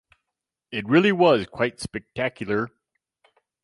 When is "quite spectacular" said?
1.45-2.69